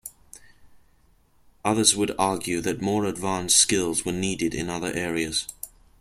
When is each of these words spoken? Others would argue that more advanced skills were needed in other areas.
Others 1.63 1.95
would 1.95 2.15
argue 2.17 2.59
that 2.61 2.81
more 2.81 3.05
advanced 3.05 3.55
skills 3.57 4.03
were 4.03 4.11
needed 4.11 4.55
in 4.55 4.67
other 4.67 4.91
areas. 4.91 5.45